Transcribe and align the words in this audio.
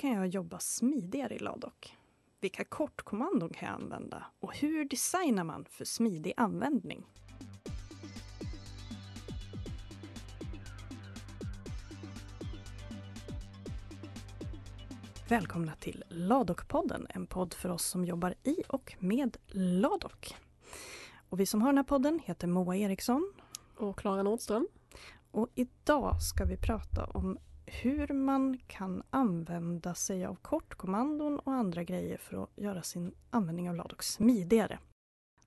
kan 0.00 0.10
jag 0.10 0.26
jobba 0.26 0.58
smidigare 0.58 1.34
i 1.34 1.38
Ladoc? 1.38 1.72
Vilka 2.40 2.64
kortkommandon 2.64 3.50
kan 3.50 3.68
jag 3.68 3.74
använda? 3.74 4.26
Och 4.40 4.56
hur 4.56 4.84
designar 4.84 5.44
man 5.44 5.64
för 5.64 5.84
smidig 5.84 6.32
användning? 6.36 7.06
Välkomna 15.28 15.74
till 15.74 16.04
Ladoc-podden, 16.08 17.06
en 17.08 17.26
podd 17.26 17.54
för 17.54 17.68
oss 17.68 17.84
som 17.84 18.04
jobbar 18.04 18.34
i 18.42 18.56
och 18.68 18.96
med 18.98 19.36
Ladoc. 19.46 20.34
Och 21.28 21.40
vi 21.40 21.46
som 21.46 21.62
har 21.62 21.68
den 21.68 21.78
här 21.78 21.84
podden 21.84 22.20
heter 22.24 22.46
Moa 22.46 22.76
Eriksson. 22.76 23.32
Och 23.76 23.98
Klara 23.98 24.22
Nordström. 24.22 24.68
Och 25.30 25.48
idag 25.54 26.22
ska 26.22 26.44
vi 26.44 26.56
prata 26.56 27.04
om 27.04 27.38
hur 27.70 28.08
man 28.08 28.58
kan 28.66 29.02
använda 29.10 29.94
sig 29.94 30.24
av 30.24 30.34
kortkommandon 30.34 31.38
och 31.38 31.52
andra 31.52 31.84
grejer 31.84 32.16
för 32.16 32.42
att 32.42 32.50
göra 32.56 32.82
sin 32.82 33.14
användning 33.30 33.70
av 33.70 33.76
Ladox 33.76 34.06
smidigare. 34.06 34.78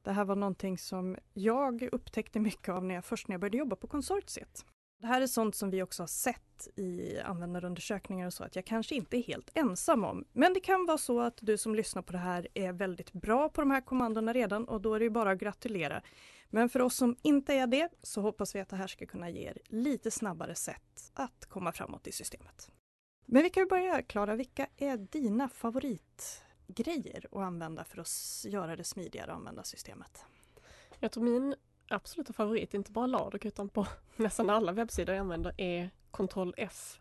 Det 0.01 0.11
här 0.11 0.25
var 0.25 0.35
någonting 0.35 0.77
som 0.77 1.17
jag 1.33 1.89
upptäckte 1.91 2.39
mycket 2.39 2.69
av 2.69 2.85
när 2.85 2.95
jag 2.95 3.05
först 3.05 3.27
när 3.27 3.33
jag 3.33 3.41
började 3.41 3.57
jobba 3.57 3.75
på 3.75 3.87
konsortiet. 3.87 4.65
Det 5.01 5.07
här 5.07 5.21
är 5.21 5.27
sånt 5.27 5.55
som 5.55 5.69
vi 5.69 5.83
också 5.83 6.03
har 6.03 6.07
sett 6.07 6.67
i 6.75 7.19
användarundersökningar 7.19 8.27
och 8.27 8.33
så 8.33 8.43
att 8.43 8.55
jag 8.55 8.65
kanske 8.65 8.95
inte 8.95 9.17
är 9.17 9.23
helt 9.23 9.51
ensam 9.53 10.03
om. 10.03 10.25
Men 10.33 10.53
det 10.53 10.59
kan 10.59 10.85
vara 10.85 10.97
så 10.97 11.19
att 11.19 11.37
du 11.41 11.57
som 11.57 11.75
lyssnar 11.75 12.01
på 12.01 12.11
det 12.11 12.17
här 12.17 12.47
är 12.53 12.73
väldigt 12.73 13.13
bra 13.13 13.49
på 13.49 13.61
de 13.61 13.71
här 13.71 13.81
kommandona 13.81 14.33
redan 14.33 14.65
och 14.65 14.81
då 14.81 14.93
är 14.93 14.99
det 14.99 15.09
bara 15.09 15.31
att 15.31 15.39
gratulera. 15.39 16.01
Men 16.53 16.69
för 16.69 16.81
oss 16.81 16.95
som 16.95 17.15
inte 17.21 17.53
är 17.53 17.67
det 17.67 17.89
så 18.01 18.21
hoppas 18.21 18.55
vi 18.55 18.59
att 18.59 18.69
det 18.69 18.75
här 18.75 18.87
ska 18.87 19.05
kunna 19.05 19.29
ge 19.29 19.47
er 19.47 19.57
lite 19.65 20.11
snabbare 20.11 20.55
sätt 20.55 21.11
att 21.13 21.45
komma 21.45 21.71
framåt 21.71 22.07
i 22.07 22.11
systemet. 22.11 22.71
Men 23.25 23.43
vi 23.43 23.49
kan 23.49 23.67
börja 23.67 24.01
Klara, 24.01 24.35
vilka 24.35 24.67
är 24.77 24.97
dina 24.97 25.49
favoritgrejer 25.49 27.27
att 27.31 27.37
använda 27.37 27.83
för 27.83 27.97
att 27.97 28.09
göra 28.45 28.75
det 28.75 28.83
smidigare 28.83 29.31
att 29.31 29.37
använda 29.37 29.63
systemet? 29.63 30.25
Jag 30.99 31.11
tror 31.11 31.23
min 31.23 31.55
absoluta 31.87 32.33
favorit, 32.33 32.73
inte 32.73 32.91
bara 32.91 33.07
Ladok 33.07 33.45
utan 33.45 33.69
på 33.69 33.87
nästan 34.15 34.49
alla 34.49 34.71
webbsidor 34.71 35.15
jag 35.15 35.21
använder, 35.21 35.53
är 35.57 35.89
Ctrl 36.11 36.53
F. 36.57 36.99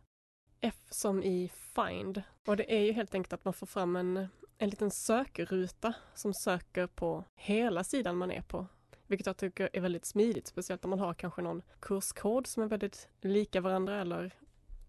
F 0.61 0.87
som 0.91 1.23
i 1.23 1.51
Find. 1.55 2.23
Och 2.47 2.57
det 2.57 2.75
är 2.75 2.81
ju 2.81 2.93
helt 2.93 3.15
enkelt 3.15 3.33
att 3.33 3.45
man 3.45 3.55
får 3.55 3.67
fram 3.67 3.97
en, 3.97 4.29
en 4.59 4.71
liten 4.71 4.91
sökruta 4.91 5.95
som 6.15 6.35
söker 6.35 6.87
på 6.87 7.25
hela 7.37 7.85
sidan 7.85 8.17
man 8.17 8.31
är 8.31 8.43
på. 8.43 8.67
Vilket 9.13 9.27
jag 9.27 9.37
tycker 9.37 9.71
är 9.73 9.81
väldigt 9.81 10.05
smidigt, 10.05 10.47
speciellt 10.47 10.85
om 10.85 10.91
man 10.91 10.99
har 10.99 11.15
kanske 11.15 11.43
någon 11.43 11.63
kurskod 11.81 12.47
som 12.47 12.63
är 12.63 12.67
väldigt 12.67 13.09
lika 13.21 13.61
varandra 13.61 14.01
eller 14.01 14.35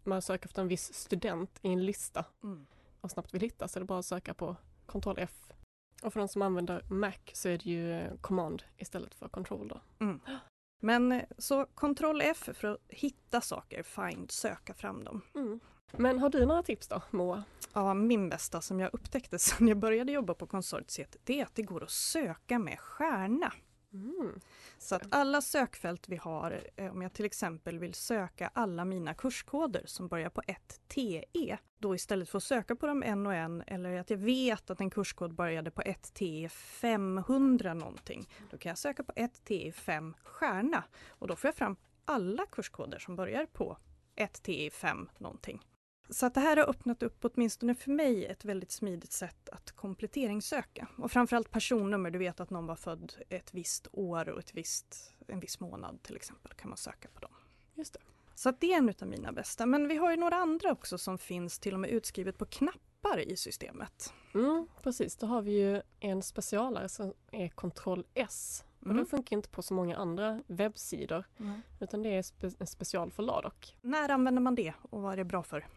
man 0.03 0.21
söker 0.21 0.45
efter 0.47 0.61
en 0.61 0.67
viss 0.67 0.93
student 0.93 1.59
i 1.61 1.69
en 1.69 1.85
lista 1.85 2.25
mm. 2.43 2.65
och 3.01 3.11
snabbt 3.11 3.33
vill 3.33 3.41
hitta 3.41 3.67
så 3.67 3.79
är 3.79 3.81
det 3.81 3.85
bara 3.85 3.99
att 3.99 4.05
söka 4.05 4.33
på 4.33 4.55
Ctrl 4.85 5.15
F 5.17 5.51
och 6.03 6.13
för 6.13 6.19
de 6.19 6.27
som 6.27 6.41
använder 6.41 6.83
Mac 6.89 7.13
så 7.33 7.49
är 7.49 7.57
det 7.57 7.69
ju 7.69 7.91
eh, 7.91 8.13
Command 8.21 8.63
istället 8.77 9.15
för 9.15 9.27
Control 9.27 9.67
då. 9.67 9.81
Mm. 9.99 10.19
Men 10.81 11.11
eh, 11.11 11.23
så 11.37 11.65
Ctrl 11.65 12.21
F 12.21 12.49
för 12.53 12.67
att 12.67 12.79
hitta 12.87 13.41
saker, 13.41 13.83
find, 13.83 14.31
söka 14.31 14.73
fram 14.73 15.03
dem. 15.03 15.21
Mm. 15.35 15.59
Men 15.91 16.19
har 16.19 16.29
du 16.29 16.45
några 16.45 16.63
tips 16.63 16.87
då, 16.87 17.01
Moa? 17.11 17.43
Ja, 17.73 17.93
min 17.93 18.29
bästa 18.29 18.61
som 18.61 18.79
jag 18.79 18.89
upptäckte 18.93 19.39
sen 19.39 19.67
jag 19.67 19.77
började 19.77 20.11
jobba 20.11 20.33
på 20.33 20.47
konsortiet, 20.47 21.15
det 21.23 21.39
är 21.39 21.45
att 21.45 21.55
det 21.55 21.63
går 21.63 21.83
att 21.83 21.91
söka 21.91 22.59
med 22.59 22.79
stjärna. 22.79 23.53
Mm. 23.93 24.39
Så 24.77 24.95
att 24.95 25.07
alla 25.09 25.41
sökfält 25.41 26.09
vi 26.09 26.15
har, 26.15 26.67
eh, 26.75 26.91
om 26.91 27.01
jag 27.01 27.13
till 27.13 27.25
exempel 27.25 27.79
vill 27.79 27.93
söka 27.93 28.51
alla 28.53 28.85
mina 28.85 29.13
kurskoder 29.13 29.83
som 29.85 30.07
börjar 30.07 30.29
på 30.29 30.41
ett 30.47 30.81
TE, 30.87 31.57
då 31.77 31.95
istället 31.95 32.29
för 32.29 32.37
att 32.37 32.43
söka 32.43 32.75
på 32.75 32.87
dem 32.87 33.03
en 33.03 33.27
och 33.27 33.33
en 33.33 33.63
eller 33.67 33.99
att 33.99 34.09
jag 34.09 34.17
vet 34.17 34.69
att 34.69 34.81
en 34.81 34.89
kurskod 34.89 35.33
började 35.33 35.71
på 35.71 35.81
ett 35.81 36.13
TE 36.13 36.49
500 36.49 37.73
någonting, 37.73 38.29
då 38.51 38.57
kan 38.57 38.69
jag 38.69 38.77
söka 38.77 39.03
på 39.03 39.13
ett 39.15 39.43
TE 39.43 39.71
5 39.71 40.15
stjärna 40.23 40.83
och 41.09 41.27
då 41.27 41.35
får 41.35 41.47
jag 41.47 41.55
fram 41.55 41.75
alla 42.05 42.45
kurskoder 42.45 42.99
som 42.99 43.15
börjar 43.15 43.45
på 43.45 43.77
ett 44.15 44.43
TE 44.43 44.69
5 44.69 45.09
någonting. 45.17 45.61
Så 46.13 46.25
att 46.25 46.33
det 46.33 46.39
här 46.39 46.57
har 46.57 46.69
öppnat 46.69 47.03
upp 47.03 47.25
åtminstone 47.25 47.75
för 47.75 47.91
mig 47.91 48.25
ett 48.25 48.45
väldigt 48.45 48.71
smidigt 48.71 49.11
sätt 49.11 49.49
att 49.49 49.71
kompletteringssöka. 49.71 50.87
Och 50.97 51.11
framförallt 51.11 51.51
personnummer, 51.51 52.11
du 52.11 52.19
vet 52.19 52.39
att 52.39 52.49
någon 52.49 52.67
var 52.67 52.75
född 52.75 53.13
ett 53.29 53.53
visst 53.53 53.87
år 53.91 54.29
och 54.29 54.39
ett 54.39 54.53
visst, 54.53 55.13
en 55.27 55.39
viss 55.39 55.59
månad 55.59 56.03
till 56.03 56.15
exempel 56.15 56.53
kan 56.53 56.69
man 56.69 56.77
söka 56.77 57.07
på 57.13 57.19
dem. 57.19 57.31
Just 57.75 57.93
det. 57.93 57.99
Så 58.35 58.49
att 58.49 58.61
det 58.61 58.73
är 58.73 58.77
en 58.77 58.93
av 59.01 59.07
mina 59.07 59.31
bästa. 59.31 59.65
Men 59.65 59.87
vi 59.87 59.97
har 59.97 60.11
ju 60.11 60.17
några 60.17 60.35
andra 60.35 60.71
också 60.71 60.97
som 60.97 61.17
finns 61.17 61.59
till 61.59 61.73
och 61.73 61.79
med 61.79 61.89
utskrivet 61.89 62.37
på 62.37 62.45
knappar 62.45 63.19
i 63.19 63.37
systemet. 63.37 64.13
Mm, 64.33 64.67
precis, 64.83 65.17
då 65.17 65.27
har 65.27 65.41
vi 65.41 65.51
ju 65.51 65.81
en 65.99 66.21
specialare 66.21 66.89
som 66.89 67.13
är 67.31 67.47
Ctrl 67.47 68.01
S. 68.13 68.63
Och 68.79 68.85
mm. 68.85 68.97
den 68.97 69.05
funkar 69.05 69.35
inte 69.35 69.49
på 69.49 69.61
så 69.61 69.73
många 69.73 69.97
andra 69.97 70.43
webbsidor. 70.47 71.23
Mm. 71.39 71.61
Utan 71.79 72.03
det 72.03 72.09
är 72.09 72.21
spe 72.21 72.51
en 72.59 72.67
special 72.67 73.11
för 73.11 73.23
Ladoc. 73.23 73.75
När 73.81 74.09
använder 74.09 74.41
man 74.41 74.55
det 74.55 74.73
och 74.81 75.01
vad 75.01 75.13
är 75.13 75.17
det 75.17 75.23
bra 75.23 75.43
för? 75.43 75.67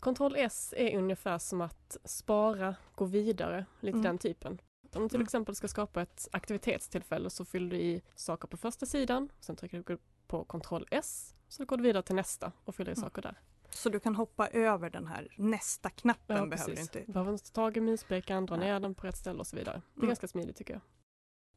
Ctrl 0.00 0.36
S 0.36 0.74
är 0.76 0.98
ungefär 0.98 1.38
som 1.38 1.60
att 1.60 1.96
spara, 2.04 2.76
gå 2.94 3.04
vidare, 3.04 3.66
lite 3.80 3.98
mm. 3.98 4.02
den 4.02 4.18
typen. 4.18 4.60
Om 4.94 5.02
du 5.02 5.08
till 5.08 5.16
mm. 5.16 5.24
exempel 5.24 5.54
ska 5.54 5.68
skapa 5.68 6.02
ett 6.02 6.28
aktivitetstillfälle 6.32 7.30
så 7.30 7.44
fyller 7.44 7.70
du 7.70 7.76
i 7.76 8.02
saker 8.14 8.48
på 8.48 8.56
första 8.56 8.86
sidan, 8.86 9.28
sen 9.40 9.56
trycker 9.56 9.84
du 9.86 9.98
på 10.26 10.44
Ctrl 10.44 10.84
S, 10.90 11.34
så 11.48 11.64
går 11.64 11.76
du 11.76 11.82
vidare 11.82 12.02
till 12.02 12.14
nästa 12.14 12.52
och 12.64 12.74
fyller 12.74 12.90
i 12.90 12.94
mm. 12.98 13.02
saker 13.02 13.22
där. 13.22 13.40
Så 13.70 13.88
du 13.88 14.00
kan 14.00 14.16
hoppa 14.16 14.48
över 14.48 14.90
den 14.90 15.06
här 15.06 15.34
nästa-knappen? 15.36 16.36
Ja, 16.36 16.46
behöver 16.46 16.74
du 16.74 16.80
inte. 16.80 17.04
Behöver 17.06 17.32
inte 17.32 17.52
ta 17.52 17.70
muspekaren, 17.70 18.46
dra 18.46 18.56
ner 18.56 18.80
den 18.80 18.94
på 18.94 19.06
rätt 19.06 19.16
ställe 19.16 19.38
och 19.38 19.46
så 19.46 19.56
vidare. 19.56 19.82
Det 19.94 19.98
är 19.98 20.02
mm. 20.02 20.08
ganska 20.08 20.28
smidigt 20.28 20.56
tycker 20.56 20.74
jag. 20.74 20.82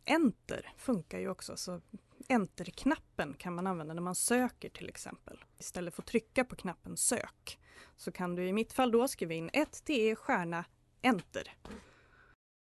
Enter 0.06 0.74
funkar 0.78 1.20
ju 1.20 1.30
också, 1.30 1.58
så 1.58 1.82
Enter-knappen 2.28 3.34
kan 3.34 3.56
man 3.56 3.68
använda 3.68 3.94
när 3.94 4.02
man 4.02 4.16
söker 4.16 4.70
till 4.70 4.90
exempel. 4.90 5.44
Istället 5.58 5.94
för 5.94 6.02
att 6.02 6.08
trycka 6.08 6.46
på 6.46 6.56
knappen 6.56 6.98
sök 6.98 7.60
så 7.96 8.12
kan 8.12 8.36
du 8.36 8.48
i 8.48 8.54
mitt 8.54 8.74
fall 8.74 8.92
då 8.92 9.08
skriva 9.08 9.34
in 9.34 9.50
1 9.54 9.84
TE 9.86 10.16
stjärna 10.16 10.66
Enter. 11.02 11.56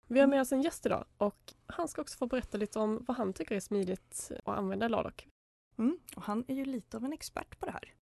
Vi 0.07 0.19
har 0.19 0.28
med 0.28 0.41
oss 0.41 0.51
en 0.51 0.62
gäst 0.62 0.85
idag 0.85 1.06
och 1.17 1.53
han 1.67 1.88
ska 1.88 2.01
också 2.01 2.17
få 2.17 2.28
berätta 2.28 2.57
lite 2.57 2.79
om 2.79 3.06
vad 3.07 3.17
han 3.17 3.34
tycker 3.34 3.56
är 3.56 3.59
smidigt 3.59 4.31
att 4.45 4.57
använda 4.57 4.85
i 4.85 4.89
Ladoc. 4.89 5.28
Mm, 5.78 6.00
och 6.16 6.23
han 6.23 6.45
är 6.47 6.56
ju 6.56 6.66
lite 6.66 6.97
av 6.97 7.06
en 7.06 7.13
expert 7.13 7.59
på 7.59 7.66
det 7.66 7.72
här. 7.72 7.94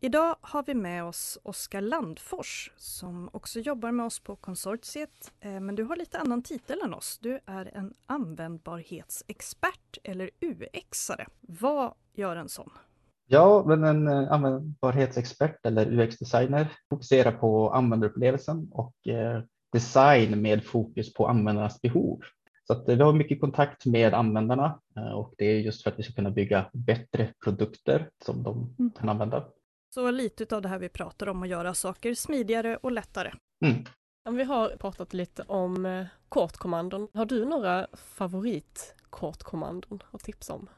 Idag 0.00 0.36
har 0.40 0.62
vi 0.66 0.74
med 0.74 1.04
oss 1.04 1.38
Oskar 1.42 1.80
Landfors 1.80 2.72
som 2.76 3.30
också 3.32 3.60
jobbar 3.60 3.92
med 3.92 4.06
oss 4.06 4.20
på 4.20 4.36
konsortiet. 4.36 5.32
Eh, 5.40 5.60
men 5.60 5.74
du 5.74 5.84
har 5.84 5.96
lite 5.96 6.18
annan 6.18 6.42
titel 6.42 6.80
än 6.84 6.94
oss. 6.94 7.18
Du 7.22 7.40
är 7.46 7.70
en 7.74 7.94
användbarhetsexpert 8.06 9.98
eller 10.04 10.30
UX-are. 10.40 11.26
Vad 11.40 11.92
gör 12.14 12.36
en 12.36 12.48
sån? 12.48 12.70
Ja, 13.26 13.64
men 13.66 13.84
en 13.84 14.08
eh, 14.08 14.32
användbarhetsexpert 14.32 15.66
eller 15.66 15.92
UX-designer 15.92 16.72
fokuserar 16.90 17.32
på 17.32 17.70
användarupplevelsen 17.70 18.68
och 18.72 19.08
eh, 19.08 19.42
design 19.72 20.42
med 20.42 20.64
fokus 20.64 21.14
på 21.14 21.26
användarnas 21.26 21.80
behov. 21.80 22.20
Så 22.64 22.84
vi 22.86 23.02
har 23.02 23.12
mycket 23.12 23.40
kontakt 23.40 23.86
med 23.86 24.14
användarna 24.14 24.80
och 25.14 25.34
det 25.38 25.44
är 25.44 25.58
just 25.58 25.82
för 25.82 25.90
att 25.90 25.98
vi 25.98 26.02
ska 26.02 26.12
kunna 26.12 26.30
bygga 26.30 26.70
bättre 26.72 27.32
produkter 27.44 28.10
som 28.24 28.42
de 28.42 28.74
mm. 28.78 28.90
kan 28.90 29.08
använda. 29.08 29.44
Så 29.94 30.10
lite 30.10 30.56
av 30.56 30.62
det 30.62 30.68
här 30.68 30.78
vi 30.78 30.88
pratar 30.88 31.28
om 31.28 31.42
att 31.42 31.48
göra 31.48 31.74
saker 31.74 32.14
smidigare 32.14 32.76
och 32.76 32.92
lättare. 32.92 33.32
Mm. 33.64 33.84
Vi 34.36 34.44
har 34.44 34.68
pratat 34.68 35.14
lite 35.14 35.42
om 35.42 35.86
eh, 35.86 36.06
kortkommandon. 36.28 37.08
Har 37.14 37.26
du 37.26 37.44
några 37.44 37.86
favoritkortkommandon 37.92 40.02
att 40.10 40.20
tipsa 40.20 40.54
om? 40.54 40.68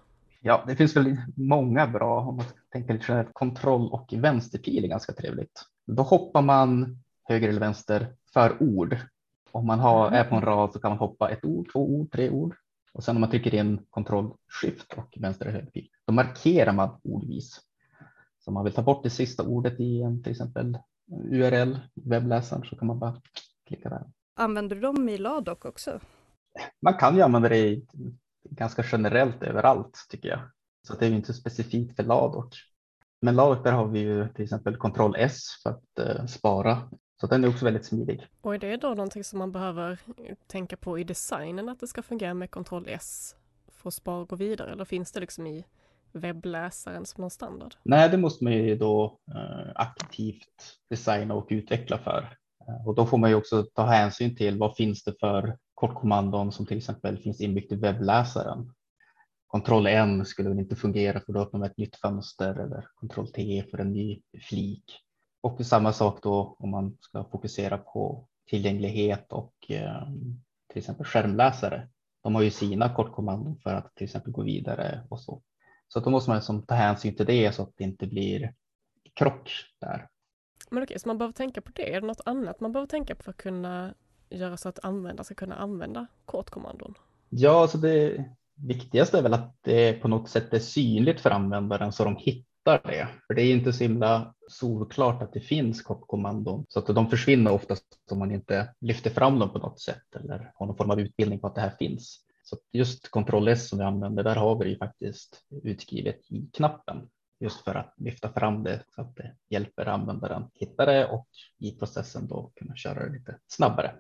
Ja, 0.41 0.65
det 0.67 0.77
finns 0.77 0.97
väl 0.97 1.17
många 1.37 1.87
bra 1.87 2.21
om 2.21 2.37
man 2.37 2.45
tänker 2.73 2.93
lite 2.93 3.05
generellt. 3.09 3.31
Kontroll 3.33 3.93
och 3.93 4.15
vänsterpil 4.17 4.85
är 4.85 4.89
ganska 4.89 5.13
trevligt. 5.13 5.65
Då 5.87 6.03
hoppar 6.03 6.43
man 6.43 6.99
höger 7.25 7.49
eller 7.49 7.61
vänster 7.61 8.15
för 8.33 8.63
ord. 8.63 8.97
Om 9.51 9.67
man 9.67 9.79
har, 9.79 10.07
mm. 10.07 10.21
är 10.21 10.25
på 10.25 10.35
en 10.35 10.43
rad 10.43 10.73
så 10.73 10.81
kan 10.81 10.91
man 10.91 10.99
hoppa 10.99 11.31
ett 11.31 11.45
ord, 11.45 11.73
två 11.73 11.91
ord, 11.91 12.13
tre 12.13 12.31
ord. 12.31 12.55
Och 12.93 13.05
sen 13.05 13.17
om 13.17 13.21
man 13.21 13.31
trycker 13.31 13.55
in 13.55 13.87
kontroll 13.91 14.35
shift 14.61 14.93
och 14.93 15.15
vänster 15.21 15.47
eller 15.47 15.59
höger 15.59 15.71
pil, 15.71 15.89
då 16.07 16.13
markerar 16.13 16.73
man 16.73 17.01
ordvis. 17.05 17.61
Så 18.51 18.53
om 18.53 18.55
man 18.55 18.65
vill 18.65 18.75
ta 18.75 18.83
bort 18.83 19.03
det 19.03 19.11
sista 19.11 19.43
ordet 19.43 19.81
i 19.81 20.03
en 20.03 20.23
till 20.23 20.31
exempel 20.33 20.79
URL, 21.31 21.79
webbläsaren, 21.95 22.65
så 22.65 22.77
kan 22.77 22.87
man 22.87 22.99
bara 22.99 23.23
klicka 23.67 23.89
där. 23.89 24.07
Använder 24.37 24.77
du 24.77 24.83
dem 24.83 25.09
i 25.09 25.19
Ladoc 25.19 25.65
också? 25.65 26.01
Man 26.83 26.95
kan 26.95 27.17
ju 27.17 27.23
använda 27.23 27.49
det 27.49 27.81
ganska 28.51 28.85
generellt 28.93 29.43
överallt 29.43 30.07
tycker 30.09 30.29
jag. 30.29 30.41
Så 30.89 30.95
det 30.95 31.07
är 31.07 31.11
ju 31.11 31.17
inte 31.17 31.35
specifikt 31.35 31.97
för 31.97 32.03
Ladoc. 32.03 32.55
Men 33.23 33.37
Ladoc 33.37 33.63
där 33.63 33.73
har 33.73 33.87
vi 33.87 33.99
ju 33.99 34.29
till 34.29 34.45
exempel 34.45 34.77
Ctrl 34.77 35.15
S 35.17 35.43
för 35.63 35.71
att 35.71 36.19
uh, 36.19 36.27
spara. 36.27 36.83
Så 37.21 37.27
den 37.27 37.45
är 37.45 37.49
också 37.49 37.65
väldigt 37.65 37.85
smidig. 37.85 38.27
Och 38.41 38.55
är 38.55 38.59
det 38.59 38.77
då 38.77 38.89
någonting 38.89 39.25
som 39.25 39.39
man 39.39 39.53
behöver 39.53 39.99
tänka 40.47 40.77
på 40.77 40.99
i 40.99 41.05
designen 41.05 41.69
att 41.69 41.81
det 41.81 41.87
ska 41.87 42.03
fungera 42.03 42.35
med 42.35 42.51
Ctrl 42.51 42.85
S 42.87 43.37
för 43.69 43.89
att 43.89 43.95
spara 43.95 44.21
och 44.21 44.29
gå 44.29 44.37
vidare 44.37 44.73
eller 44.73 44.85
finns 44.85 45.13
det 45.13 45.21
liksom 45.21 45.47
i 45.47 45.65
webbläsaren 46.13 47.07
som 47.07 47.21
någon 47.21 47.31
standard? 47.31 47.75
Nej, 47.83 48.09
det 48.09 48.17
måste 48.17 48.45
man 48.45 48.53
ju 48.53 48.77
då 48.77 49.19
eh, 49.35 49.73
aktivt 49.75 50.79
designa 50.91 51.35
och 51.35 51.47
utveckla 51.51 51.99
för. 51.99 52.37
Eh, 52.69 52.89
och 52.89 52.95
då 52.95 53.07
får 53.07 53.19
man 53.19 53.31
ju 53.31 53.37
också 53.37 53.63
ta 53.75 53.85
hänsyn 53.87 54.37
till 54.37 54.59
vad 54.59 54.77
finns 54.77 55.05
det 55.05 55.15
för 55.21 55.59
kortkommandon 55.75 56.53
som 56.53 56.67
till 56.67 56.79
exempel 56.79 57.19
finns 57.19 57.41
inbyggt 57.41 57.73
i 57.73 57.77
webbläsaren. 57.77 58.73
Ctrl 59.53 59.87
N 59.87 60.25
skulle 60.27 60.49
väl 60.49 60.59
inte 60.59 60.77
fungera 60.77 61.21
för 61.21 61.33
då 61.33 61.41
öppnar 61.41 61.61
man 61.61 61.71
ett 61.71 61.79
nytt 61.79 61.97
fönster 61.97 62.55
eller 62.55 62.87
Ctrl 63.01 63.27
T 63.27 63.65
för 63.71 63.79
en 63.79 63.93
ny 63.93 64.21
flik. 64.49 64.85
Och 65.41 65.67
samma 65.67 65.93
sak 65.93 66.23
då 66.23 66.57
om 66.59 66.71
man 66.71 66.97
ska 67.01 67.25
fokusera 67.25 67.79
på 67.79 68.29
tillgänglighet 68.51 69.33
och 69.33 69.55
eh, 69.69 70.09
till 70.69 70.79
exempel 70.79 71.07
skärmläsare. 71.07 71.89
De 72.23 72.35
har 72.35 72.43
ju 72.43 72.51
sina 72.51 72.95
kortkommandon 72.95 73.59
för 73.63 73.75
att 73.75 73.95
till 73.95 74.05
exempel 74.05 74.33
gå 74.33 74.43
vidare 74.43 75.07
och 75.09 75.21
så. 75.21 75.43
Så 75.93 76.01
då 76.01 76.11
måste 76.11 76.31
man 76.31 76.37
liksom 76.37 76.63
ta 76.63 76.75
hänsyn 76.75 77.17
till 77.17 77.27
det 77.27 77.53
så 77.55 77.63
att 77.63 77.73
det 77.77 77.85
inte 77.85 78.07
blir 78.07 78.55
krock 79.15 79.51
där. 79.81 80.09
Men 80.71 80.83
okej, 80.83 80.99
så 80.99 81.09
man 81.09 81.19
behöver 81.19 81.33
tänka 81.33 81.61
på 81.61 81.71
det. 81.75 81.95
Är 81.95 82.01
det 82.01 82.07
något 82.07 82.21
annat 82.25 82.61
man 82.61 82.73
behöver 82.73 82.89
tänka 82.89 83.15
på 83.15 83.23
för 83.23 83.31
att 83.31 83.37
kunna 83.37 83.95
göra 84.31 84.57
så 84.57 84.69
att 84.69 84.85
användare 84.85 85.25
ska 85.25 85.35
kunna 85.35 85.55
använda 85.55 86.07
kortkommandon? 86.25 86.95
Ja, 87.29 87.63
alltså 87.63 87.79
det 87.79 88.25
viktigaste 88.55 89.19
är 89.19 89.23
väl 89.23 89.35
att 89.35 89.57
det 89.61 89.93
på 89.93 90.09
något 90.09 90.29
sätt 90.29 90.55
är 90.55 90.59
synligt 90.59 91.21
för 91.21 91.31
användaren 91.31 91.93
så 91.93 92.05
de 92.05 92.17
hittar 92.17 92.81
det. 92.85 93.09
För 93.27 93.35
det 93.35 93.43
är 93.43 93.53
inte 93.53 93.73
så 93.73 93.85
himla 93.85 94.35
solklart 94.49 95.23
att 95.23 95.33
det 95.33 95.41
finns 95.41 95.83
kortkommandon 95.83 96.65
så 96.69 96.79
att 96.79 96.87
de 96.87 97.11
försvinner 97.11 97.53
oftast 97.53 97.85
om 98.11 98.19
man 98.19 98.31
inte 98.31 98.75
lyfter 98.81 99.11
fram 99.11 99.39
dem 99.39 99.53
på 99.53 99.59
något 99.59 99.81
sätt 99.81 100.15
eller 100.15 100.53
har 100.55 100.67
någon 100.67 100.77
form 100.77 100.91
av 100.91 101.01
utbildning 101.01 101.41
på 101.41 101.47
att 101.47 101.55
det 101.55 101.61
här 101.61 101.77
finns. 101.79 102.25
Så 102.51 102.59
just 102.73 103.11
Ctrl 103.11 103.49
S 103.49 103.69
som 103.69 103.79
vi 103.79 103.85
använder, 103.85 104.23
där 104.25 104.37
har 104.37 104.59
vi 104.59 104.65
det 104.65 104.71
ju 104.71 104.79
faktiskt 104.79 105.45
utskrivet 105.63 106.31
i 106.31 106.51
knappen 106.53 107.09
just 107.41 107.65
för 107.65 107.75
att 107.75 107.95
lyfta 107.97 108.33
fram 108.33 108.63
det 108.63 108.85
så 108.89 109.01
att 109.01 109.17
det 109.17 109.37
hjälper 109.49 109.87
användaren 109.87 110.51
hitta 110.55 110.87
det 110.87 111.07
och 111.07 111.29
i 111.59 111.79
processen 111.79 112.29
då 112.29 112.53
kunna 112.55 112.77
köra 112.77 113.07
det 113.07 113.13
lite 113.13 113.39
snabbare. 113.47 113.95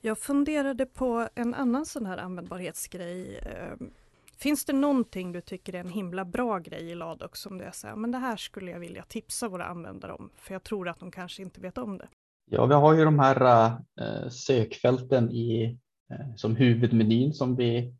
Jag 0.00 0.18
funderade 0.18 0.86
på 0.86 1.28
en 1.34 1.54
annan 1.54 1.86
sån 1.86 2.06
här 2.06 2.18
användbarhetsgrej. 2.18 3.38
Ehm, 3.38 3.90
finns 4.38 4.64
det 4.64 4.72
någonting 4.72 5.32
du 5.32 5.40
tycker 5.40 5.74
är 5.74 5.80
en 5.80 5.88
himla 5.88 6.24
bra 6.24 6.58
grej 6.58 6.90
i 6.90 6.94
Ladox 6.94 7.40
som 7.40 7.58
du 7.58 7.70
säger, 7.74 7.96
men 7.96 8.10
det 8.10 8.18
här 8.18 8.36
skulle 8.36 8.70
jag 8.70 8.80
vilja 8.80 9.02
tipsa 9.02 9.48
våra 9.48 9.64
användare 9.64 10.12
om, 10.12 10.30
för 10.36 10.54
jag 10.54 10.62
tror 10.62 10.88
att 10.88 11.00
de 11.00 11.10
kanske 11.10 11.42
inte 11.42 11.60
vet 11.60 11.78
om 11.78 11.98
det. 11.98 12.08
Ja, 12.50 12.66
vi 12.66 12.74
har 12.74 12.94
ju 12.94 13.04
de 13.04 13.18
här 13.18 13.66
äh, 14.00 14.28
sökfälten 14.28 15.30
i, 15.30 15.78
som 16.36 16.56
huvudmenyn 16.56 17.34
som 17.34 17.56
vi 17.56 17.94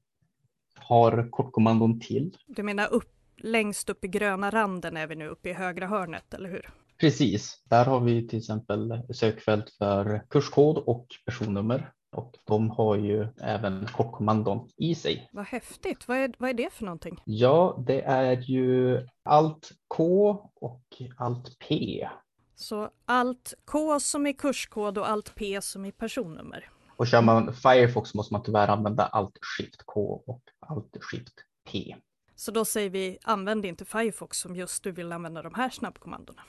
har 0.75 1.31
kortkommandon 1.31 2.01
till. 2.01 2.37
Du 2.47 2.63
menar 2.63 2.93
upp, 2.93 3.13
längst 3.37 3.91
upp 3.91 4.05
i 4.05 4.09
gröna 4.09 4.51
randen 4.51 4.97
är 4.97 5.07
vi 5.07 5.17
nu 5.17 5.29
uppe 5.29 5.51
i 5.51 5.53
högra 5.53 5.87
hörnet, 5.87 6.35
eller 6.35 6.51
hur? 6.51 6.71
Precis, 7.01 7.63
där 7.65 7.85
har 7.85 8.01
vi 8.01 8.29
till 8.29 8.39
exempel 8.39 9.03
sökfält 9.15 9.71
för 9.71 10.23
kurskod 10.31 10.79
och 10.79 11.07
personnummer 11.27 11.93
och 12.17 12.35
de 12.45 12.71
har 12.71 12.97
ju 12.97 13.29
även 13.41 13.87
kortkommandon 13.87 14.69
i 14.77 14.95
sig. 14.95 15.29
Vad 15.33 15.47
häftigt! 15.47 16.09
Vad 16.09 16.17
är, 16.17 16.35
vad 16.39 16.51
är 16.51 16.55
det 16.55 16.73
för 16.73 16.85
någonting? 16.85 17.23
Ja, 17.25 17.85
det 17.87 18.03
är 18.03 18.37
ju 18.37 19.01
allt 19.23 19.73
K 19.89 20.31
och 20.55 21.03
allt 21.17 21.59
P. 21.59 22.09
Så 22.55 22.91
allt 23.05 23.55
K 23.65 24.01
som 24.01 24.27
är 24.27 24.33
kurskod 24.33 24.99
och 24.99 25.11
allt 25.11 25.35
P 25.35 25.61
som 25.63 25.85
är 25.85 25.91
personnummer? 25.91 26.69
Och 26.97 27.07
kör 27.07 27.23
man 27.23 27.55
Firefox 27.55 28.15
måste 28.15 28.35
man 28.35 28.43
tyvärr 28.43 28.69
använda 28.69 29.07
allt 29.07 29.39
Shift 29.41 29.83
K 29.87 30.23
och 30.27 30.43
allt 30.61 30.97
Shift 31.01 31.35
P. 31.71 31.97
Så 32.37 32.51
då 32.51 32.65
säger 32.65 32.91
vi 32.91 33.19
använd 33.23 33.65
inte 33.65 33.85
Firefox 33.85 34.39
som 34.39 34.57
just 34.57 34.83
du 34.83 34.93
vill 34.93 35.13
använda 35.13 35.43
de 35.43 35.55
här 35.55 35.71
snabbkommandona. 35.71 36.43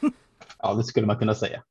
ja, 0.58 0.74
det 0.74 0.84
skulle 0.84 1.06
man 1.06 1.18
kunna 1.18 1.34
säga. 1.34 1.62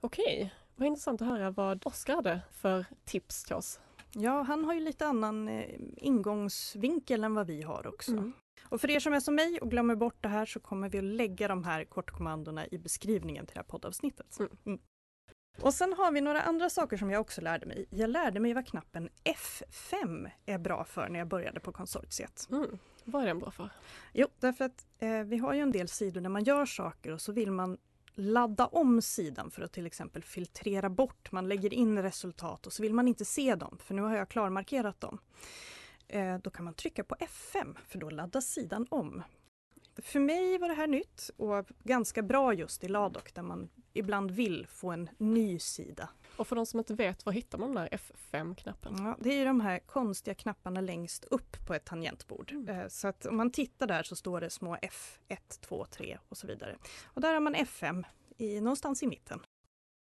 Okej, 0.00 0.54
vad 0.76 0.86
intressant 0.86 1.22
att 1.22 1.28
höra 1.28 1.50
vad 1.50 1.86
Oskar 1.86 2.14
hade 2.14 2.40
för 2.50 2.84
tips 3.04 3.44
till 3.44 3.54
oss. 3.54 3.80
Ja, 4.12 4.42
han 4.42 4.64
har 4.64 4.74
ju 4.74 4.80
lite 4.80 5.06
annan 5.06 5.48
eh, 5.48 5.80
ingångsvinkel 5.96 7.24
än 7.24 7.34
vad 7.34 7.46
vi 7.46 7.62
har 7.62 7.86
också. 7.86 8.12
Mm. 8.12 8.32
Och 8.68 8.80
för 8.80 8.90
er 8.90 9.00
som 9.00 9.12
är 9.12 9.20
som 9.20 9.34
mig 9.34 9.60
och 9.60 9.70
glömmer 9.70 9.94
bort 9.94 10.16
det 10.20 10.28
här 10.28 10.46
så 10.46 10.60
kommer 10.60 10.88
vi 10.88 10.98
att 10.98 11.04
lägga 11.04 11.48
de 11.48 11.64
här 11.64 11.84
kortkommandona 11.84 12.66
i 12.66 12.78
beskrivningen 12.78 13.46
till 13.46 13.54
det 13.54 13.60
här 13.60 13.64
poddavsnittet. 13.64 14.38
Mm. 14.38 14.50
Mm. 14.66 14.78
Och 15.60 15.74
sen 15.74 15.92
har 15.92 16.12
vi 16.12 16.20
några 16.20 16.42
andra 16.42 16.70
saker 16.70 16.96
som 16.96 17.10
jag 17.10 17.20
också 17.20 17.40
lärde 17.40 17.66
mig. 17.66 17.86
Jag 17.90 18.10
lärde 18.10 18.40
mig 18.40 18.54
vad 18.54 18.66
knappen 18.66 19.08
F5 19.24 20.30
är 20.46 20.58
bra 20.58 20.84
för 20.84 21.08
när 21.08 21.18
jag 21.18 21.28
började 21.28 21.60
på 21.60 21.72
konsortiet. 21.72 22.48
Mm. 22.50 22.78
Vad 23.04 23.22
är 23.22 23.26
den 23.26 23.38
bra 23.38 23.50
för? 23.50 23.70
Jo, 24.12 24.28
därför 24.40 24.64
att 24.64 24.86
eh, 24.98 25.20
vi 25.20 25.36
har 25.36 25.54
ju 25.54 25.60
en 25.60 25.72
del 25.72 25.88
sidor 25.88 26.20
där 26.20 26.28
man 26.28 26.44
gör 26.44 26.66
saker 26.66 27.12
och 27.12 27.20
så 27.20 27.32
vill 27.32 27.50
man 27.50 27.78
ladda 28.14 28.66
om 28.66 29.02
sidan 29.02 29.50
för 29.50 29.62
att 29.62 29.72
till 29.72 29.86
exempel 29.86 30.22
filtrera 30.22 30.90
bort. 30.90 31.32
Man 31.32 31.48
lägger 31.48 31.74
in 31.74 32.02
resultat 32.02 32.66
och 32.66 32.72
så 32.72 32.82
vill 32.82 32.94
man 32.94 33.08
inte 33.08 33.24
se 33.24 33.54
dem 33.54 33.78
för 33.80 33.94
nu 33.94 34.02
har 34.02 34.16
jag 34.16 34.28
klarmarkerat 34.28 35.00
dem. 35.00 35.18
Eh, 36.08 36.38
då 36.38 36.50
kan 36.50 36.64
man 36.64 36.74
trycka 36.74 37.04
på 37.04 37.14
F5 37.14 37.76
för 37.88 37.98
då 37.98 38.10
laddas 38.10 38.46
sidan 38.46 38.86
om. 38.90 39.22
För 39.98 40.20
mig 40.20 40.58
var 40.58 40.68
det 40.68 40.74
här 40.74 40.86
nytt 40.86 41.30
och 41.36 41.66
ganska 41.84 42.22
bra 42.22 42.54
just 42.54 42.84
i 42.84 42.88
Ladoc 42.88 43.32
där 43.32 43.42
man 43.42 43.68
ibland 43.92 44.30
vill 44.30 44.66
få 44.66 44.90
en 44.90 45.08
ny 45.18 45.58
sida. 45.58 46.08
Och 46.36 46.48
för 46.48 46.56
de 46.56 46.66
som 46.66 46.80
inte 46.80 46.94
vet, 46.94 47.26
var 47.26 47.32
hittar 47.32 47.58
man 47.58 47.74
den 47.74 47.88
där 47.90 47.98
F5-knappen? 47.98 48.94
Ja, 48.98 49.16
det 49.20 49.30
är 49.30 49.46
de 49.46 49.60
här 49.60 49.78
konstiga 49.78 50.34
knapparna 50.34 50.80
längst 50.80 51.24
upp 51.24 51.66
på 51.66 51.74
ett 51.74 51.84
tangentbord. 51.84 52.52
Mm. 52.52 52.68
Eh, 52.68 52.88
så 52.88 53.08
att 53.08 53.26
om 53.26 53.36
man 53.36 53.50
tittar 53.50 53.86
där 53.86 54.02
så 54.02 54.16
står 54.16 54.40
det 54.40 54.50
små 54.50 54.76
F1, 54.76 55.60
2, 55.60 55.84
3 55.84 56.18
och 56.28 56.36
så 56.36 56.46
vidare. 56.46 56.76
Och 57.04 57.20
där 57.20 57.32
har 57.34 57.40
man 57.40 57.54
F5 57.54 58.04
i, 58.38 58.60
någonstans 58.60 59.02
i 59.02 59.06
mitten. 59.06 59.40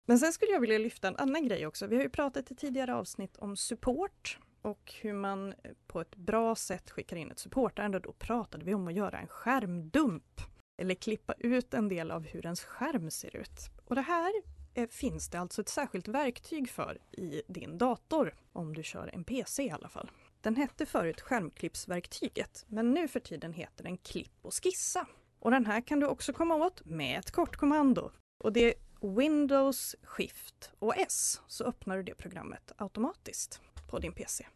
Men 0.06 0.18
sen 0.18 0.32
skulle 0.32 0.52
jag 0.52 0.60
vilja 0.60 0.78
lyfta 0.78 1.08
en 1.08 1.16
annan 1.16 1.46
grej 1.46 1.66
också. 1.66 1.86
Vi 1.86 1.96
har 1.96 2.02
ju 2.02 2.10
pratat 2.10 2.50
i 2.50 2.54
tidigare 2.54 2.94
avsnitt 2.94 3.36
om 3.36 3.56
support 3.56 4.38
och 4.62 4.92
hur 5.00 5.12
man 5.12 5.54
på 5.86 6.00
ett 6.00 6.16
bra 6.16 6.54
sätt 6.54 6.90
skickar 6.90 7.16
in 7.16 7.30
ett 7.30 7.38
supportärende. 7.38 7.98
Då 7.98 8.12
pratade 8.12 8.64
vi 8.64 8.74
om 8.74 8.88
att 8.88 8.94
göra 8.94 9.18
en 9.18 9.28
skärmdump 9.28 10.40
eller 10.82 10.94
klippa 10.94 11.34
ut 11.38 11.74
en 11.74 11.88
del 11.88 12.10
av 12.10 12.26
hur 12.26 12.44
ens 12.44 12.64
skärm 12.64 13.10
ser 13.10 13.36
ut. 13.36 13.70
Och 13.84 13.94
det 13.94 14.00
här 14.02 14.32
eh, 14.74 14.88
finns 14.88 15.28
det 15.28 15.40
alltså 15.40 15.60
ett 15.60 15.68
särskilt 15.68 16.08
verktyg 16.08 16.70
för 16.70 16.98
i 17.12 17.42
din 17.48 17.78
dator, 17.78 18.34
om 18.52 18.74
du 18.74 18.82
kör 18.82 19.10
en 19.12 19.24
PC 19.24 19.62
i 19.62 19.70
alla 19.70 19.88
fall. 19.88 20.10
Den 20.40 20.56
hette 20.56 20.86
förut 20.86 21.20
skärmklippsverktyget, 21.20 22.64
men 22.68 22.90
nu 22.90 23.08
för 23.08 23.20
tiden 23.20 23.52
heter 23.52 23.84
den 23.84 23.98
Klipp 23.98 24.32
och 24.42 24.54
skissa. 24.54 25.06
Och 25.38 25.50
den 25.50 25.66
här 25.66 25.80
kan 25.80 26.00
du 26.00 26.06
också 26.06 26.32
komma 26.32 26.54
åt 26.54 26.84
med 26.84 27.18
ett 27.18 27.30
kortkommando. 27.30 28.10
Och 28.44 28.52
det 28.52 28.60
är 28.60 28.74
Windows, 29.16 29.96
Shift 30.02 30.70
och 30.78 30.96
S, 30.96 31.40
så 31.46 31.64
öppnar 31.64 31.96
du 31.96 32.02
det 32.02 32.14
programmet 32.14 32.72
automatiskt 32.76 33.60
på 33.92 33.98
din 33.98 34.12
PC. 34.12 34.46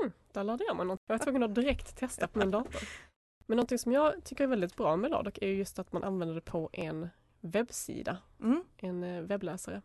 Mm, 0.00 0.12
där 0.32 0.44
lärde 0.44 0.64
jag 0.66 0.76
mig 0.76 0.86
något. 0.86 1.00
Jag 1.06 1.18
var 1.18 1.24
tvungen 1.24 1.42
att 1.42 1.54
direkt 1.54 1.96
testa 1.96 2.28
på 2.28 2.38
min 2.38 2.50
dator. 2.50 2.82
Men 3.46 3.56
någonting 3.56 3.78
som 3.78 3.92
jag 3.92 4.24
tycker 4.24 4.44
är 4.44 4.48
väldigt 4.48 4.76
bra 4.76 4.96
med 4.96 5.10
Ladoc 5.10 5.34
är 5.40 5.48
just 5.48 5.78
att 5.78 5.92
man 5.92 6.04
använder 6.04 6.34
det 6.34 6.40
på 6.40 6.70
en 6.72 7.08
webbsida, 7.40 8.18
mm. 8.40 8.64
en 8.76 9.04
eh, 9.04 9.22
webbläsare. 9.22 9.82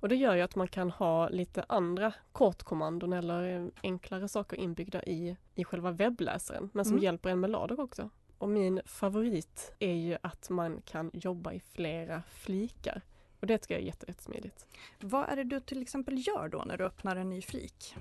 Och 0.00 0.08
det 0.08 0.16
gör 0.16 0.34
ju 0.34 0.42
att 0.42 0.56
man 0.56 0.68
kan 0.68 0.90
ha 0.90 1.28
lite 1.28 1.64
andra 1.68 2.12
kortkommandon 2.32 3.12
eller 3.12 3.56
eh, 3.56 3.66
enklare 3.82 4.28
saker 4.28 4.56
inbyggda 4.56 5.02
i, 5.02 5.36
i 5.54 5.64
själva 5.64 5.90
webbläsaren, 5.90 6.70
men 6.72 6.84
som 6.84 6.94
mm. 6.94 7.04
hjälper 7.04 7.30
en 7.30 7.40
med 7.40 7.50
Ladoc 7.50 7.78
också. 7.78 8.10
Och 8.38 8.48
min 8.48 8.80
favorit 8.84 9.74
är 9.78 9.94
ju 9.94 10.16
att 10.22 10.50
man 10.50 10.82
kan 10.84 11.10
jobba 11.14 11.52
i 11.52 11.60
flera 11.60 12.22
flikar. 12.30 13.02
Och 13.44 13.48
det 13.48 13.58
tycker 13.58 13.74
jag 13.74 13.82
är 13.82 13.86
jättesmidigt. 13.86 14.66
Vad 15.00 15.28
är 15.28 15.36
det 15.36 15.44
du 15.44 15.60
till 15.60 15.82
exempel 15.82 16.26
gör 16.26 16.48
då 16.48 16.62
när 16.66 16.76
du 16.76 16.84
öppnar 16.84 17.16
en 17.16 17.30
ny 17.30 17.42
flik? 17.42 17.96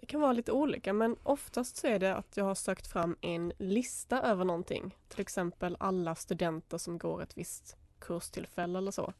Det 0.00 0.06
kan 0.06 0.20
vara 0.20 0.32
lite 0.32 0.52
olika 0.52 0.92
men 0.92 1.16
oftast 1.22 1.76
så 1.76 1.86
är 1.86 1.98
det 1.98 2.16
att 2.16 2.36
jag 2.36 2.44
har 2.44 2.54
sökt 2.54 2.86
fram 2.86 3.16
en 3.20 3.52
lista 3.58 4.22
över 4.22 4.44
någonting. 4.44 4.96
Till 5.08 5.20
exempel 5.20 5.76
alla 5.80 6.14
studenter 6.14 6.78
som 6.78 6.98
går 6.98 7.22
ett 7.22 7.38
visst 7.38 7.76
kurstillfälle 7.98 8.78
eller 8.78 8.90
så. 8.90 9.12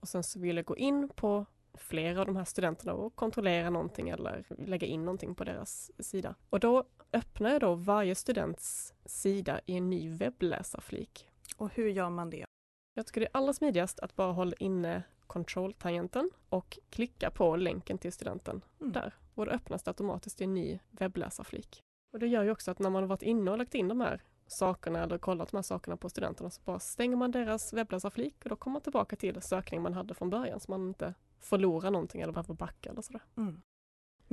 Och 0.00 0.08
sen 0.08 0.22
så 0.22 0.38
vill 0.38 0.56
jag 0.56 0.64
gå 0.64 0.76
in 0.76 1.08
på 1.08 1.46
flera 1.74 2.20
av 2.20 2.26
de 2.26 2.36
här 2.36 2.44
studenterna 2.44 2.92
och 2.92 3.14
kontrollera 3.14 3.70
någonting 3.70 4.08
eller 4.08 4.44
lägga 4.48 4.86
in 4.86 5.04
någonting 5.04 5.34
på 5.34 5.44
deras 5.44 5.90
sida. 5.98 6.34
Och 6.50 6.60
då 6.60 6.84
öppnar 7.12 7.50
jag 7.50 7.60
då 7.60 7.74
varje 7.74 8.14
students 8.14 8.94
sida 9.04 9.60
i 9.66 9.76
en 9.76 9.90
ny 9.90 10.10
webbläsarflik. 10.10 11.28
Och 11.56 11.70
hur 11.74 11.88
gör 11.88 12.10
man 12.10 12.30
det? 12.30 12.46
Jag 12.94 13.06
tycker 13.06 13.20
det 13.20 13.26
är 13.26 13.36
allra 13.36 13.52
smidigast 13.52 14.00
att 14.00 14.16
bara 14.16 14.32
hålla 14.32 14.56
inne 14.58 15.02
Control-tangenten 15.26 16.30
och 16.48 16.78
klicka 16.90 17.30
på 17.30 17.56
länken 17.56 17.98
till 17.98 18.12
studenten 18.12 18.64
mm. 18.80 18.92
där. 18.92 19.14
Och 19.34 19.46
då 19.46 19.52
öppnas 19.52 19.82
det 19.82 19.90
automatiskt 19.90 20.40
i 20.40 20.44
en 20.44 20.54
ny 20.54 20.78
webbläsarflik. 20.90 21.82
Och 22.12 22.18
det 22.18 22.26
gör 22.26 22.42
ju 22.42 22.50
också 22.50 22.70
att 22.70 22.78
när 22.78 22.90
man 22.90 23.02
har 23.02 23.08
varit 23.08 23.22
inne 23.22 23.50
och 23.50 23.58
lagt 23.58 23.74
in 23.74 23.88
de 23.88 24.00
här 24.00 24.22
sakerna 24.46 25.02
eller 25.02 25.18
kollat 25.18 25.50
de 25.50 25.56
här 25.56 25.62
sakerna 25.62 25.96
på 25.96 26.08
studenterna 26.08 26.50
så 26.50 26.62
bara 26.64 26.78
stänger 26.78 27.16
man 27.16 27.30
deras 27.30 27.72
webbläsarflik 27.72 28.36
och 28.42 28.48
då 28.48 28.56
kommer 28.56 28.72
man 28.72 28.82
tillbaka 28.82 29.16
till 29.16 29.42
sökningen 29.42 29.82
man 29.82 29.94
hade 29.94 30.14
från 30.14 30.30
början 30.30 30.60
så 30.60 30.70
man 30.70 30.88
inte 30.88 31.14
förlorar 31.40 31.90
någonting 31.90 32.20
eller 32.20 32.32
behöver 32.32 32.54
backa 32.54 32.90
eller 32.90 33.02
sådär. 33.02 33.22
Mm. 33.36 33.62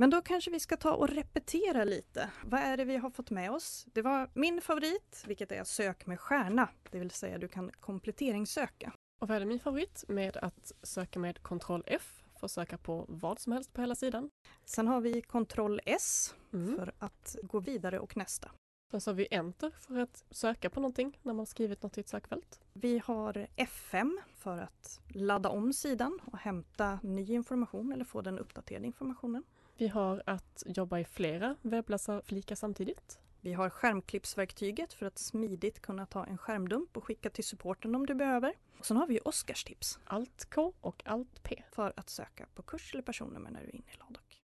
Men 0.00 0.10
då 0.10 0.22
kanske 0.22 0.50
vi 0.50 0.60
ska 0.60 0.76
ta 0.76 0.92
och 0.94 1.08
repetera 1.08 1.84
lite. 1.84 2.30
Vad 2.44 2.60
är 2.60 2.76
det 2.76 2.84
vi 2.84 2.96
har 2.96 3.10
fått 3.10 3.30
med 3.30 3.50
oss? 3.50 3.86
Det 3.92 4.02
var 4.02 4.30
min 4.34 4.60
favorit, 4.60 5.24
vilket 5.26 5.52
är 5.52 5.64
sök 5.64 6.06
med 6.06 6.20
stjärna, 6.20 6.68
det 6.90 6.98
vill 6.98 7.10
säga 7.10 7.38
du 7.38 7.48
kan 7.48 7.70
kompletteringssöka. 7.80 8.92
Och 9.20 9.28
vad 9.28 9.36
är 9.36 9.40
det 9.40 9.46
min 9.46 9.60
favorit 9.60 10.04
med 10.08 10.36
att 10.36 10.72
söka 10.82 11.18
med 11.18 11.42
Ctrl 11.42 11.80
F 11.86 12.22
för 12.38 12.46
att 12.46 12.50
söka 12.50 12.78
på 12.78 13.04
vad 13.08 13.38
som 13.38 13.52
helst 13.52 13.72
på 13.72 13.80
hela 13.80 13.94
sidan. 13.94 14.30
Sen 14.64 14.88
har 14.88 15.00
vi 15.00 15.22
Ctrl 15.22 15.78
S 15.84 16.34
Mm. 16.52 16.76
för 16.76 16.92
att 16.98 17.36
gå 17.42 17.60
vidare 17.60 17.98
och 17.98 18.16
nästa. 18.16 18.50
Sen 18.90 19.00
så 19.00 19.10
har 19.10 19.14
vi 19.14 19.28
Enter 19.30 19.70
för 19.70 19.98
att 19.98 20.24
söka 20.30 20.70
på 20.70 20.80
någonting 20.80 21.18
när 21.22 21.32
man 21.32 21.46
skrivit 21.46 21.82
något 21.82 21.98
i 21.98 22.00
ett 22.00 22.08
sökfält. 22.08 22.60
Vi 22.72 23.02
har 23.04 23.46
F5 23.56 24.16
för 24.36 24.58
att 24.58 25.00
ladda 25.08 25.48
om 25.48 25.72
sidan 25.72 26.18
och 26.24 26.38
hämta 26.38 26.98
ny 27.02 27.32
information 27.32 27.92
eller 27.92 28.04
få 28.04 28.20
den 28.20 28.38
uppdaterade 28.38 28.86
informationen. 28.86 29.44
Vi 29.80 29.88
har 29.88 30.22
att 30.26 30.62
jobba 30.66 30.98
i 30.98 31.04
flera 31.04 31.56
webbläsarflikar 31.62 32.54
samtidigt. 32.54 33.20
Vi 33.40 33.52
har 33.52 33.70
skärmklippsverktyget 33.70 34.92
för 34.92 35.06
att 35.06 35.18
smidigt 35.18 35.82
kunna 35.82 36.06
ta 36.06 36.26
en 36.26 36.38
skärmdump 36.38 36.96
och 36.96 37.04
skicka 37.04 37.30
till 37.30 37.44
supporten 37.44 37.94
om 37.94 38.06
du 38.06 38.14
behöver. 38.14 38.54
Och 38.78 38.86
sen 38.86 38.96
har 38.96 39.06
vi 39.06 39.20
Oscarstips 39.24 39.98
Alt 40.04 40.48
K 40.50 40.74
och 40.80 41.02
Alt 41.04 41.42
P. 41.42 41.62
för 41.70 41.92
att 41.96 42.10
söka 42.10 42.46
på 42.54 42.62
kurs 42.62 42.94
eller 42.94 43.02
personnummer 43.02 43.50
när 43.50 43.60
du 43.60 43.66
är 43.66 43.74
inne 43.74 43.90
i 43.94 43.98
Ladok. 43.98 44.42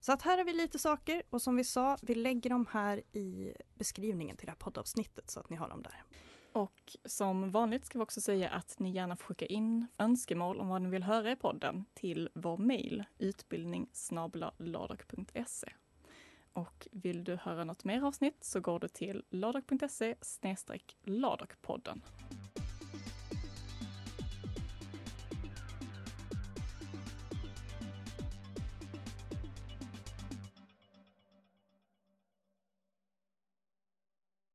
Så 0.00 0.12
att 0.12 0.22
här 0.22 0.38
har 0.38 0.44
vi 0.44 0.52
lite 0.52 0.78
saker 0.78 1.22
och 1.30 1.42
som 1.42 1.56
vi 1.56 1.64
sa, 1.64 1.98
vi 2.02 2.14
lägger 2.14 2.50
dem 2.50 2.66
här 2.70 3.02
i 3.12 3.52
beskrivningen 3.74 4.36
till 4.36 4.46
det 4.46 4.52
här 4.52 4.58
poddavsnittet 4.58 5.30
så 5.30 5.40
att 5.40 5.50
ni 5.50 5.56
har 5.56 5.68
dem 5.68 5.82
där. 5.82 6.04
Och 6.52 6.96
som 7.04 7.50
vanligt 7.50 7.86
ska 7.86 7.98
vi 7.98 8.04
också 8.04 8.20
säga 8.20 8.48
att 8.48 8.78
ni 8.78 8.90
gärna 8.90 9.16
får 9.16 9.24
skicka 9.24 9.46
in 9.46 9.86
önskemål 9.98 10.60
om 10.60 10.68
vad 10.68 10.82
ni 10.82 10.88
vill 10.88 11.02
höra 11.02 11.32
i 11.32 11.36
podden 11.36 11.84
till 11.94 12.28
vår 12.34 12.58
mejl 12.58 13.04
utbildning 13.18 13.88
Och 16.52 16.88
vill 16.92 17.24
du 17.24 17.36
höra 17.36 17.64
något 17.64 17.84
mer 17.84 18.02
avsnitt 18.02 18.44
så 18.44 18.60
går 18.60 18.80
du 18.80 18.88
till 18.88 19.24
ladak.se 19.30 20.14
ladokpodden. 21.04 22.02